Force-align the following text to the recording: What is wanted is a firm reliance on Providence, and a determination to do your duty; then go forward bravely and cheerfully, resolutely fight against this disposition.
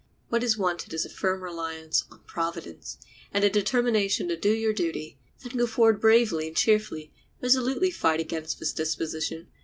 What 0.29 0.43
is 0.43 0.57
wanted 0.57 0.95
is 0.95 1.05
a 1.05 1.11
firm 1.11 1.43
reliance 1.43 2.05
on 2.09 2.23
Providence, 2.25 2.97
and 3.31 3.43
a 3.43 3.51
determination 3.51 4.27
to 4.29 4.35
do 4.35 4.51
your 4.51 4.73
duty; 4.73 5.19
then 5.43 5.55
go 5.55 5.67
forward 5.67 6.01
bravely 6.01 6.47
and 6.47 6.57
cheerfully, 6.57 7.13
resolutely 7.39 7.91
fight 7.91 8.19
against 8.19 8.57
this 8.59 8.73
disposition. 8.73 9.49